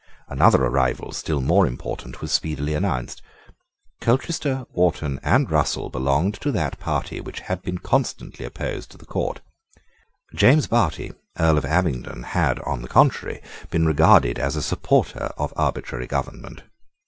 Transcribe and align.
Another 0.27 0.65
arrival 0.65 1.11
still 1.11 1.41
more 1.41 1.67
important 1.67 2.21
was 2.21 2.31
speedily 2.31 2.73
announced. 2.73 3.21
Colchester, 4.01 4.65
Wharton, 4.73 5.19
and 5.21 5.51
Russell 5.51 5.91
belonged 5.91 6.33
to 6.41 6.51
that 6.53 6.79
party 6.79 7.21
which 7.21 7.41
had 7.41 7.61
been 7.61 7.77
constantly 7.77 8.43
opposed 8.43 8.89
to 8.89 8.97
the 8.97 9.05
court. 9.05 9.41
James 10.33 10.65
Bertie, 10.65 11.13
Earl 11.37 11.59
of 11.59 11.65
Abingdon, 11.65 12.23
had, 12.23 12.57
on 12.61 12.81
the 12.81 12.87
contrary, 12.87 13.43
been 13.69 13.85
regarded 13.85 14.39
as 14.39 14.55
a 14.55 14.63
supporter 14.63 15.29
of 15.37 15.53
arbitrary 15.55 16.07
government. 16.07 16.63